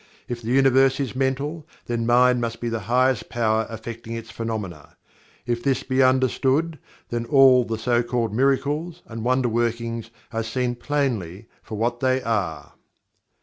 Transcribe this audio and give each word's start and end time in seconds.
If 0.27 0.41
the 0.41 0.49
Universe 0.49 0.99
is 0.99 1.15
Mental, 1.15 1.63
then 1.85 2.07
Mind 2.07 2.41
must 2.41 2.59
be 2.59 2.69
the 2.69 2.79
highest 2.89 3.29
power 3.29 3.67
affecting 3.69 4.15
its 4.15 4.31
phenomena. 4.31 4.97
If 5.45 5.61
this 5.61 5.83
be 5.83 6.01
understood 6.01 6.79
then 7.09 7.25
all 7.25 7.65
the 7.65 7.77
so 7.77 8.01
called 8.01 8.33
"miracles" 8.33 9.03
and 9.05 9.23
"wonder 9.23 9.47
workings" 9.49 10.09
are 10.33 10.41
seen 10.41 10.73
plainly 10.73 11.49
for 11.61 11.77
what 11.77 11.99
they 11.99 12.19
are. 12.23 12.73